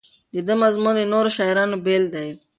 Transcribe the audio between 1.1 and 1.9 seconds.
نورو شاعرانو